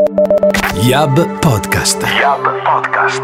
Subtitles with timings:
[0.00, 2.02] Yab Podcast.
[2.04, 3.22] Yab Podcast.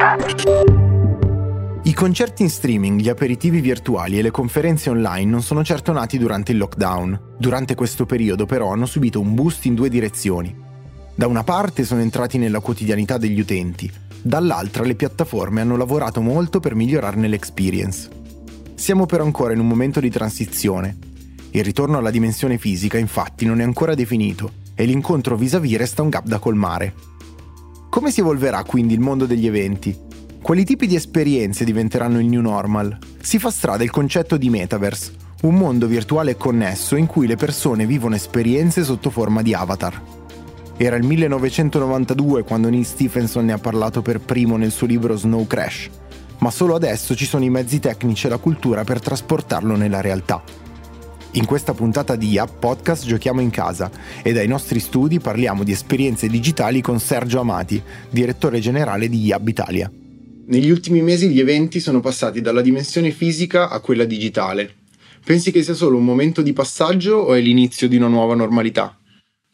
[1.85, 6.19] I concerti in streaming, gli aperitivi virtuali e le conferenze online non sono certo nati
[6.19, 7.37] durante il lockdown.
[7.39, 10.55] Durante questo periodo però hanno subito un boost in due direzioni.
[11.15, 13.91] Da una parte sono entrati nella quotidianità degli utenti,
[14.21, 18.11] dall'altra le piattaforme hanno lavorato molto per migliorarne l'experience.
[18.75, 20.95] Siamo però ancora in un momento di transizione.
[21.53, 26.11] Il ritorno alla dimensione fisica infatti non è ancora definito e l'incontro vis-à-vis resta un
[26.11, 26.95] gap da colmare.
[27.89, 29.99] Come si evolverà quindi il mondo degli eventi?
[30.43, 32.99] Quali tipi di esperienze diventeranno il new normal?
[33.21, 35.13] Si fa strada il concetto di metaverse,
[35.43, 40.01] un mondo virtuale connesso in cui le persone vivono esperienze sotto forma di avatar.
[40.77, 45.47] Era il 1992 quando Neil Stephenson ne ha parlato per primo nel suo libro Snow
[45.47, 45.89] Crash,
[46.39, 50.43] ma solo adesso ci sono i mezzi tecnici e la cultura per trasportarlo nella realtà.
[51.33, 53.91] In questa puntata di App Podcast giochiamo in casa
[54.23, 59.49] e dai nostri studi parliamo di esperienze digitali con Sergio Amati, direttore generale di IAB
[59.49, 59.91] Italia.
[60.47, 64.75] Negli ultimi mesi gli eventi sono passati dalla dimensione fisica a quella digitale.
[65.25, 68.99] Pensi che sia solo un momento di passaggio o è l'inizio di una nuova normalità?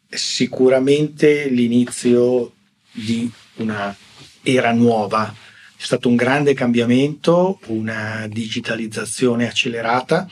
[0.09, 2.53] Sicuramente l'inizio
[2.93, 3.97] di una
[4.43, 5.35] era nuova.
[5.75, 10.29] È stato un grande cambiamento, una digitalizzazione accelerata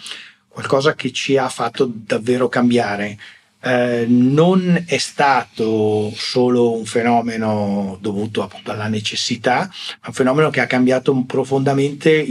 [0.50, 3.16] qualcosa che ci ha fatto davvero cambiare.
[3.62, 10.60] Eh, non è stato solo un fenomeno dovuto appunto alla necessità, ma un fenomeno che
[10.60, 12.24] ha cambiato profondamente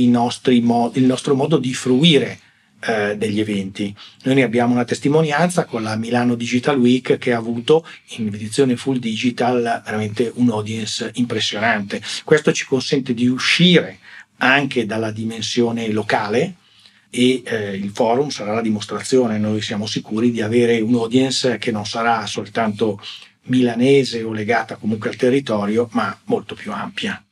[0.62, 2.40] mo- il nostro modo di fruire
[2.81, 3.94] eh, degli eventi.
[4.23, 7.86] Noi ne abbiamo una testimonianza con la Milano Digital Week che ha avuto
[8.17, 12.02] in edizione full digital veramente un audience impressionante.
[12.23, 14.00] Questo ci consente di uscire
[14.38, 16.56] anche dalla dimensione locale,
[17.10, 21.72] e eh, il forum sarà la dimostrazione, noi siamo sicuri di avere un audience che
[21.72, 23.02] non sarà soltanto
[23.44, 27.24] milanese o legata comunque al territorio, ma molto più ampia.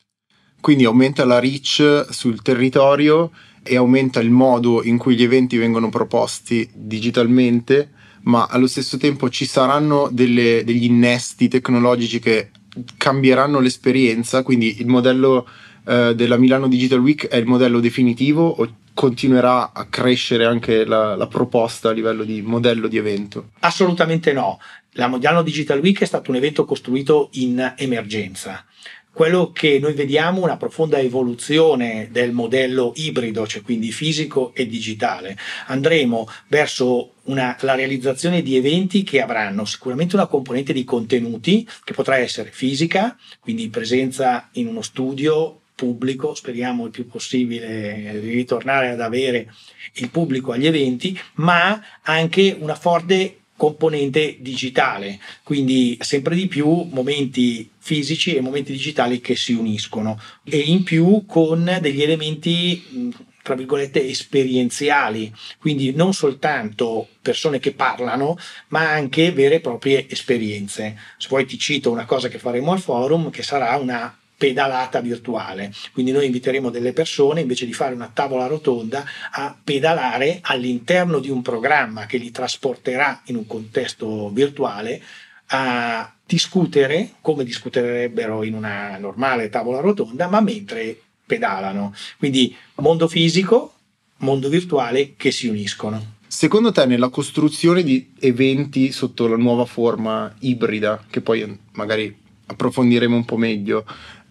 [0.60, 5.90] Quindi aumenta la reach sul territorio e aumenta il modo in cui gli eventi vengono
[5.90, 7.92] proposti digitalmente,
[8.24, 12.50] ma allo stesso tempo ci saranno delle, degli innesti tecnologici che
[12.98, 15.48] cambieranno l'esperienza, quindi il modello
[15.86, 21.16] eh, della Milano Digital Week è il modello definitivo o continuerà a crescere anche la,
[21.16, 23.52] la, proposta a livello di modello di evento?
[23.60, 24.60] Assolutamente no.
[24.94, 28.66] La Milano Digital Week è stato un evento costruito in emergenza.
[29.12, 34.66] Quello che noi vediamo è una profonda evoluzione del modello ibrido, cioè quindi fisico e
[34.66, 35.38] digitale.
[35.68, 41.94] Andremo verso una, la realizzazione di eventi che avranno sicuramente una componente di contenuti che
[41.94, 48.90] potrà essere fisica, quindi presenza in uno studio pubblico, speriamo il più possibile di ritornare
[48.90, 49.54] ad avere
[49.94, 57.70] il pubblico agli eventi, ma anche una forte componente digitale, quindi sempre di più momenti
[57.78, 64.06] fisici e momenti digitali che si uniscono e in più con degli elementi tra virgolette
[64.06, 68.38] esperienziali, quindi non soltanto persone che parlano,
[68.68, 71.00] ma anche vere e proprie esperienze.
[71.18, 75.74] Se poi ti cito una cosa che faremo al forum, che sarà una pedalata virtuale.
[75.92, 81.30] Quindi noi inviteremo delle persone invece di fare una tavola rotonda a pedalare all'interno di
[81.30, 85.02] un programma che li trasporterà in un contesto virtuale
[85.48, 91.94] a discutere come discuterebbero in una normale tavola rotonda, ma mentre pedalano.
[92.18, 93.74] Quindi mondo fisico,
[94.18, 96.16] mondo virtuale che si uniscono.
[96.28, 102.16] Secondo te nella costruzione di eventi sotto la nuova forma ibrida, che poi magari
[102.46, 103.86] approfondiremo un po' meglio,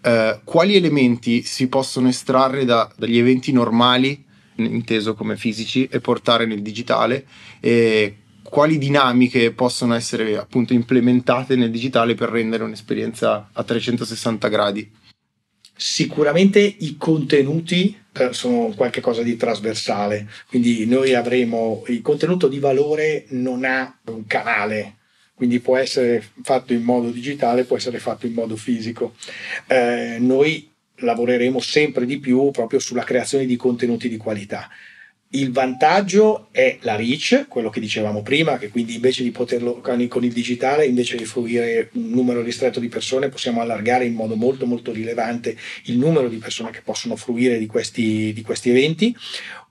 [0.07, 4.23] eh, quali elementi si possono estrarre da, dagli eventi normali,
[4.55, 7.25] inteso come fisici, e portare nel digitale
[7.59, 14.89] e quali dinamiche possono essere appunto implementate nel digitale per rendere un'esperienza a 360 gradi?
[15.75, 23.25] Sicuramente i contenuti eh, sono qualcosa di trasversale, quindi noi avremo il contenuto di valore
[23.31, 24.96] non ha un canale
[25.37, 29.13] quindi può essere fatto in modo digitale, può essere fatto in modo fisico.
[29.67, 34.67] Eh, noi lavoreremo sempre di più proprio sulla creazione di contenuti di qualità.
[35.31, 40.23] Il vantaggio è la reach, quello che dicevamo prima, che quindi invece di poterlo con
[40.23, 44.65] il digitale, invece di fruire un numero ristretto di persone, possiamo allargare in modo molto
[44.65, 49.15] molto rilevante il numero di persone che possono fruire di questi, di questi eventi.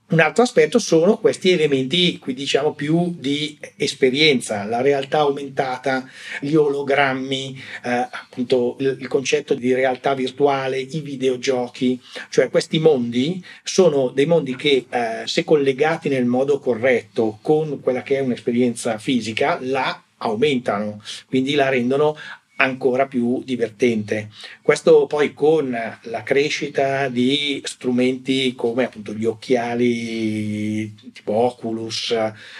[0.09, 6.09] Un altro aspetto sono questi elementi, qui diciamo più di esperienza, la realtà aumentata,
[6.39, 11.99] gli ologrammi, eh, appunto il, il, concetto di realtà virtuale, i videogiochi,
[12.29, 18.01] cioè questi mondi sono dei mondi che eh, se collegati nel modo corretto con quella
[18.01, 22.15] che è un'esperienza fisica, la aumentano, quindi la rendono
[22.57, 24.29] ancora più divertente.
[24.61, 25.69] Questo poi con
[26.01, 32.15] la crescita di strumenti come appunto gli occhiali tipo Oculus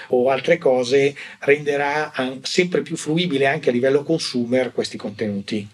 [0.08, 2.12] o altre cose renderà
[2.42, 5.68] sempre più fruibile anche a livello consumer questi contenuti.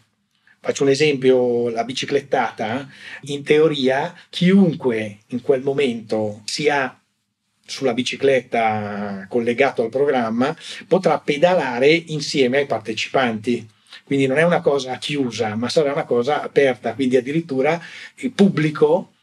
[0.60, 2.88] Faccio un esempio, la biciclettata,
[3.24, 6.98] in teoria chiunque in quel momento sia
[7.66, 10.56] sulla bicicletta collegato al programma
[10.88, 13.68] potrà pedalare insieme ai partecipanti.
[14.04, 17.80] Quindi non è una cosa chiusa, ma sarà una cosa aperta, quindi addirittura
[18.16, 19.14] il pubblico,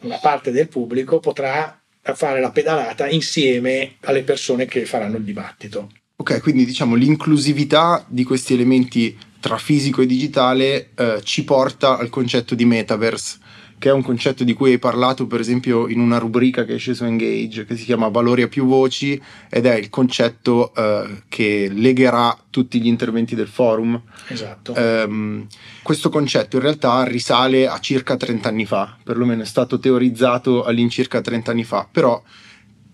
[0.00, 1.80] una parte del pubblico potrà
[2.14, 5.90] fare la pedalata insieme alle persone che faranno il dibattito.
[6.16, 12.10] Ok, quindi diciamo l'inclusività di questi elementi tra fisico e digitale eh, ci porta al
[12.10, 13.38] concetto di metaverse,
[13.82, 16.94] che è un concetto di cui hai parlato per esempio in una rubrica che esce
[16.94, 19.20] su Engage, che si chiama Valori a più voci,
[19.50, 24.00] ed è il concetto eh, che legherà tutti gli interventi del forum.
[24.28, 24.72] Esatto.
[24.76, 25.48] Um,
[25.82, 31.20] questo concetto in realtà risale a circa 30 anni fa, perlomeno è stato teorizzato all'incirca
[31.20, 32.22] 30 anni fa, però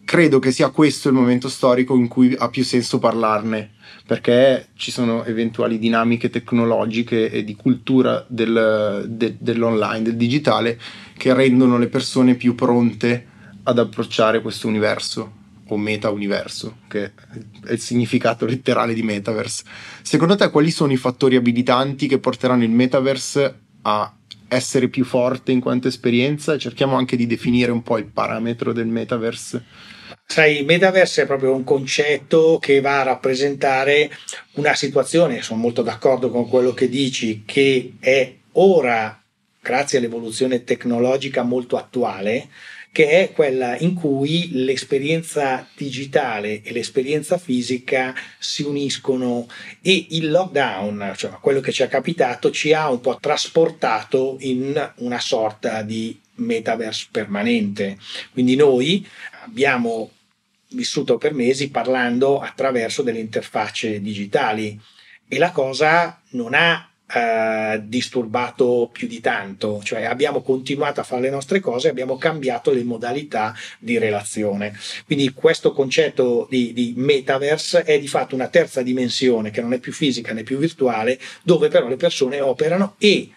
[0.09, 3.73] credo che sia questo il momento storico in cui ha più senso parlarne
[4.07, 10.81] perché ci sono eventuali dinamiche tecnologiche e di cultura del, de, dell'online, del digitale,
[11.15, 13.27] che rendono le persone più pronte
[13.65, 15.33] ad approcciare questo universo
[15.67, 17.13] o meta-universo, che
[17.67, 19.65] è il significato letterale di metaverse.
[20.01, 24.18] Secondo te quali sono i fattori abilitanti che porteranno il metaverse a
[24.49, 26.59] essere più forte in quanto esperienza?
[26.59, 29.65] Cerchiamo anche di definire un po' il parametro del metaverse.
[30.27, 34.11] Sai, il metaverse è proprio un concetto che va a rappresentare
[34.55, 39.23] una situazione, sono molto d'accordo con quello che dici, che è ora,
[39.61, 42.49] grazie all'evoluzione tecnologica molto attuale,
[42.99, 49.47] che è quella in cui l'esperienza digitale e l'esperienza fisica si uniscono
[49.81, 54.95] e il lockdown, cioè quello che ci è capitato, ci ha un po' trasportato in
[54.97, 57.99] una sorta di metaverse permanente.
[58.33, 59.07] Quindi noi
[59.45, 60.11] abbiamo
[60.71, 64.77] vissuto per mesi parlando attraverso delle interfacce digitali
[65.29, 71.23] e la cosa non ha eh, disturbato più di tanto, cioè abbiamo continuato a fare
[71.23, 74.77] le nostre cose, abbiamo cambiato le modalità di relazione.
[75.07, 79.79] Quindi questo concetto di, di metaverse è di fatto una terza dimensione che non è
[79.79, 83.31] più fisica né più virtuale, dove però le persone operano e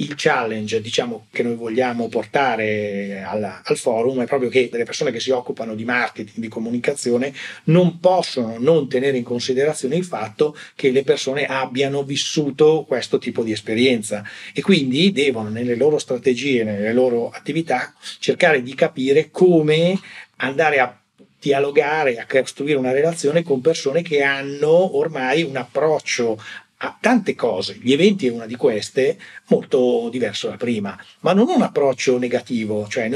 [0.00, 5.10] il challenge diciamo, che noi vogliamo portare al, al, forum è proprio che delle persone
[5.10, 7.32] che si occupano di marketing, di comunicazione,
[7.64, 13.42] non possono non tenere in considerazione il fatto che le persone abbiano vissuto questo tipo
[13.42, 14.22] di esperienza.
[14.52, 19.98] E quindi devono nelle loro strategie, nelle loro attività, cercare di capire come
[20.36, 21.00] andare a
[21.40, 26.38] dialogare, a costruire una relazione con persone che hanno ormai un approccio
[26.80, 31.48] a tante cose, gli eventi è una di queste, molto diverso da prima, ma non
[31.48, 33.08] un approccio negativo, cioè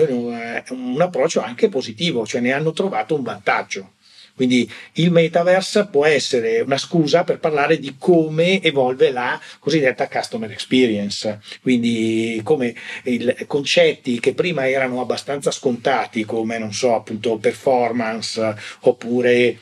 [0.70, 3.92] un approccio anche positivo, cioè ne hanno trovato un vantaggio.
[4.34, 10.50] Quindi il metaverse può essere una scusa per parlare di come evolve la cosiddetta customer
[10.50, 12.74] experience, quindi come
[13.04, 19.58] i concetti che prima erano abbastanza scontati come non so appunto performance oppure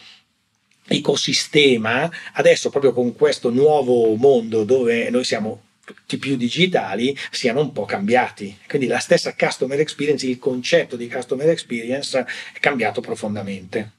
[0.90, 7.72] ecosistema, adesso proprio con questo nuovo mondo dove noi siamo tutti più digitali, siano un
[7.72, 8.56] po' cambiati.
[8.66, 13.92] Quindi la stessa customer experience, il concetto di customer experience è cambiato profondamente.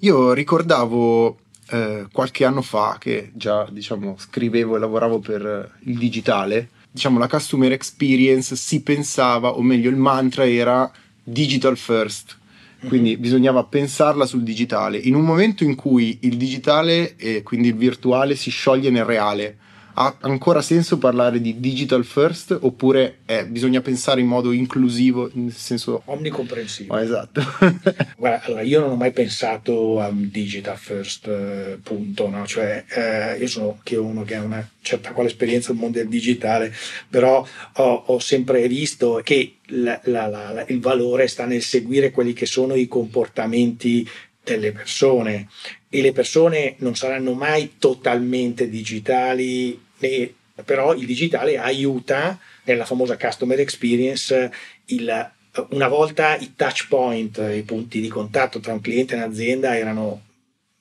[0.00, 1.38] Io ricordavo
[1.70, 7.28] eh, qualche anno fa che già diciamo, scrivevo e lavoravo per il digitale, diciamo la
[7.28, 10.90] customer experience si pensava, o meglio il mantra era
[11.22, 12.38] digital first,
[12.86, 14.98] quindi bisognava pensarla sul digitale.
[14.98, 19.56] In un momento in cui il digitale e quindi il virtuale si scioglie nel reale,
[20.02, 25.52] ha ancora senso parlare di digital first oppure eh, bisogna pensare in modo inclusivo, nel
[25.52, 26.94] senso omnicomprensivo?
[26.94, 27.42] Oh, esatto.
[28.16, 32.46] Guarda, allora io non ho mai pensato a un digital first eh, punto, no?
[32.46, 36.08] cioè eh, io sono anche uno che ha una certa quale esperienza nel mondo del
[36.08, 36.72] digitale,
[37.10, 42.32] però ho, ho sempre visto che la, la, la, il valore sta nel seguire quelli
[42.32, 44.08] che sono i comportamenti
[44.42, 45.48] delle persone
[45.90, 53.16] e le persone non saranno mai totalmente digitali, né, però il digitale aiuta nella famosa
[53.16, 54.52] customer experience
[54.86, 55.30] il,
[55.70, 60.28] una volta i touch point, i punti di contatto tra un cliente e un'azienda erano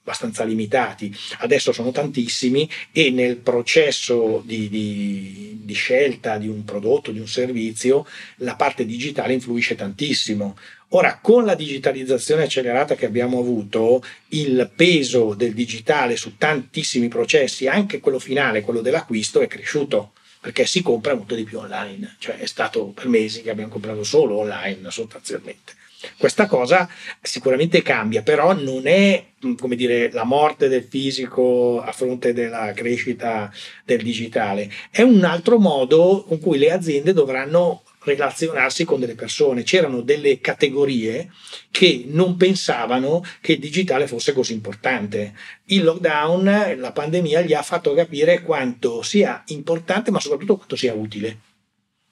[0.10, 7.12] abbastanza limitati, adesso sono tantissimi e nel processo di, di, di, scelta di un prodotto,
[7.12, 8.08] di un servizio,
[8.38, 10.58] la parte digitale influisce tantissimo.
[10.94, 17.68] Ora, con la digitalizzazione accelerata che abbiamo avuto, il peso del digitale su tantissimi processi,
[17.68, 22.38] anche quello finale, quello dell'acquisto, è cresciuto perché si compra molto di più online, cioè
[22.38, 25.74] è stato per mesi che abbiamo comprato solo online sostanzialmente.
[26.18, 26.90] Questa cosa
[27.22, 29.26] sicuramente cambia, però non è
[29.58, 33.52] come dire, la morte del fisico a fronte della crescita
[33.86, 39.64] del digitale, è un altro modo con cui le aziende dovranno relazionarsi con delle persone.
[39.64, 41.32] C'erano delle categorie
[41.72, 45.34] che non pensavano che il digitale fosse così importante.
[45.66, 50.94] Il lockdown, la pandemia gli ha fatto capire quanto sia importante, ma soprattutto quanto sia
[50.94, 51.48] utile.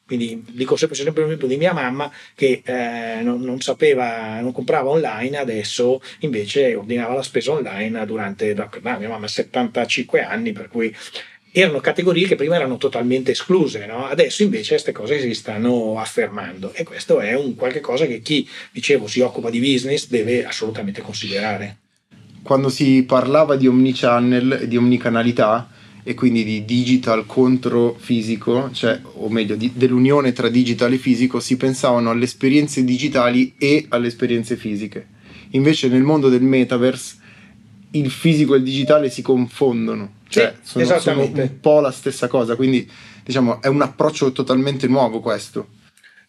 [0.07, 4.89] Quindi dico sempre, sempre l'esempio di mia mamma che eh, non, non, sapeva, non comprava
[4.89, 10.69] online, adesso invece ordinava la spesa online durante, no, mia mamma ha 75 anni, per
[10.69, 10.95] cui
[11.51, 14.05] erano categorie che prima erano totalmente escluse, no?
[14.05, 18.47] adesso invece queste cose si stanno affermando e questo è un qualche cosa che chi,
[18.71, 21.77] dicevo, si occupa di business deve assolutamente considerare.
[22.43, 25.69] Quando si parlava di omnichannel e di omnicanalità,
[26.07, 31.41] e quindi di digital contro fisico, cioè, o meglio, di, dell'unione tra digital e fisico,
[31.41, 35.05] si pensavano alle esperienze digitali e alle esperienze fisiche.
[35.49, 37.15] Invece nel mondo del metaverse
[37.91, 42.27] il fisico e il digitale si confondono, cioè sì, sono, sono un po' la stessa
[42.27, 42.89] cosa, quindi
[43.23, 45.75] diciamo è un approccio totalmente nuovo questo.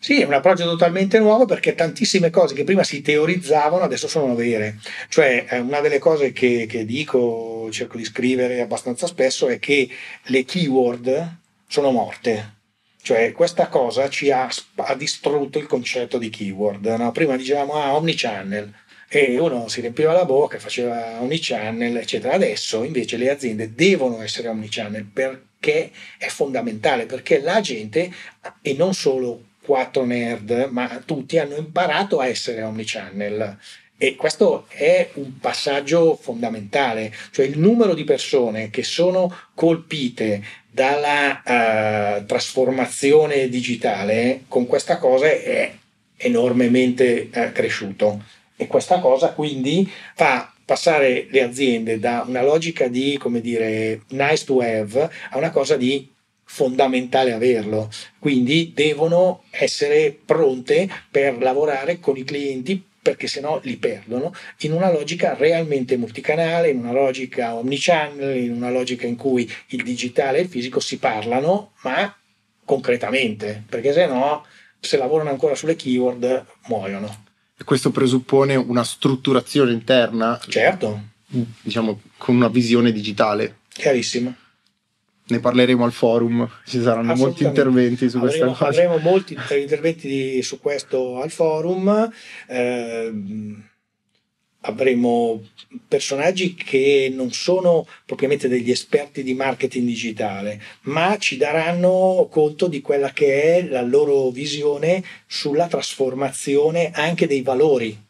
[0.00, 4.36] Sì, è un approccio totalmente nuovo perché tantissime cose che prima si teorizzavano adesso sono
[4.36, 4.78] vere.
[5.08, 9.88] Cioè, eh, una delle cose che, che dico, cerco di scrivere abbastanza spesso, è che
[10.26, 12.54] le keyword sono morte.
[13.02, 16.86] Cioè, questa cosa ci ha, ha distrutto il concetto di keyword.
[16.86, 17.10] No?
[17.10, 18.72] Prima dicevamo, ah, omnichannel
[19.08, 22.34] e uno si riempiva la bocca, faceva omnichannel, eccetera.
[22.34, 28.12] Adesso invece le aziende devono essere omnichannel perché è fondamentale, perché la gente,
[28.60, 33.56] e non solo quattro nerd, ma tutti hanno imparato a essere omnichannel.
[34.00, 41.42] E questo è un passaggio fondamentale, cioè il numero di persone che sono colpite dalla
[41.44, 45.74] uh, trasformazione digitale con questa cosa è
[46.16, 48.22] enormemente uh, cresciuto.
[48.60, 54.44] E questa cosa quindi fa passare le aziende da una logica di, come dire, nice
[54.44, 56.10] to have a una cosa di
[56.44, 57.88] fondamentale averlo,
[58.18, 64.72] quindi devono essere pronte per lavorare con i clienti perché se no li perdono, in
[64.72, 70.38] una logica realmente multicanale, in una logica omnichannel, in una logica in cui il digitale
[70.38, 72.14] e il fisico si parlano, ma
[72.64, 74.44] concretamente, perché se no,
[74.80, 77.27] se lavorano ancora sulle keyword, muoiono.
[77.64, 81.02] Questo presuppone una strutturazione interna, certo,
[81.60, 83.58] diciamo, con una visione digitale.
[83.68, 84.34] Chiarissimo
[85.28, 88.82] ne parleremo al forum, ci saranno molti interventi su avremo, questa cosa.
[88.82, 92.10] Avremo molti interventi di, su questo al forum.
[92.46, 93.12] Eh,
[94.62, 95.42] avremo
[95.86, 102.80] personaggi che non sono propriamente degli esperti di marketing digitale, ma ci daranno conto di
[102.80, 108.06] quella che è la loro visione sulla trasformazione anche dei valori.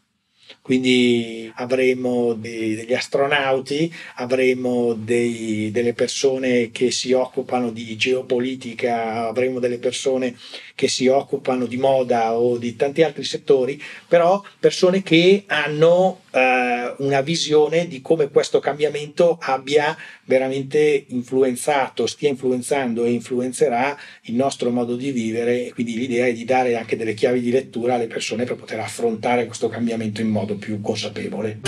[0.63, 9.61] Quindi avremo dei, degli astronauti, avremo dei, delle persone che si occupano di geopolitica, avremo
[9.61, 10.37] delle persone
[10.75, 16.95] che si occupano di moda o di tanti altri settori, però persone che hanno eh,
[16.99, 24.71] una visione di come questo cambiamento abbia veramente influenzato, stia influenzando e influenzerà il nostro
[24.71, 25.71] modo di vivere.
[25.73, 29.47] Quindi l'idea è di dare anche delle chiavi di lettura alle persone per poter affrontare
[29.47, 31.61] questo cambiamento in modo più consapevole.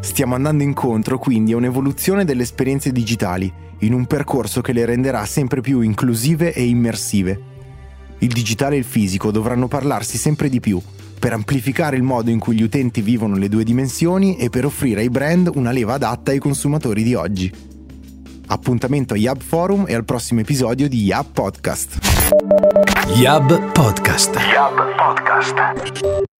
[0.00, 3.50] Stiamo andando incontro quindi a un'evoluzione delle esperienze digitali,
[3.80, 7.52] in un percorso che le renderà sempre più inclusive e immersive
[8.18, 10.80] il digitale e il fisico dovranno parlarsi sempre di più
[11.18, 15.00] per amplificare il modo in cui gli utenti vivono le due dimensioni e per offrire
[15.00, 17.52] ai brand una leva adatta ai consumatori di oggi.
[18.46, 21.98] Appuntamento a Yab Forum e al prossimo episodio di Yab Podcast.
[23.14, 24.36] Yab Podcast.
[24.36, 26.32] Yab Podcast.